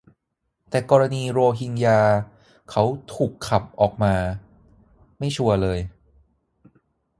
[0.69, 1.99] แต่กรณีโรฮิงญา
[2.69, 4.13] เขา 'ถูกขับ' ออกมา-
[5.19, 5.79] ไม่ชัวร์เลย